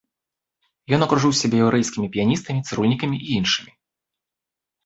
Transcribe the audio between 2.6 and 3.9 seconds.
цырульнікамі і іншымі.